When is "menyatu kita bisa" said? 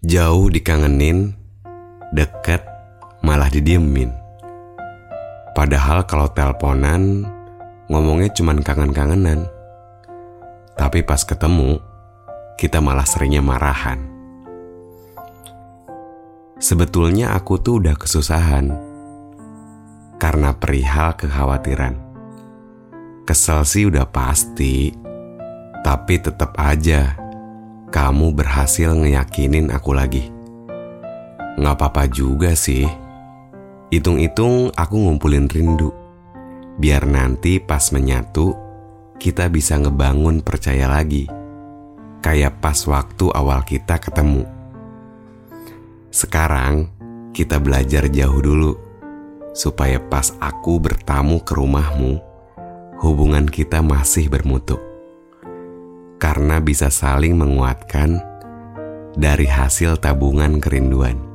37.90-39.76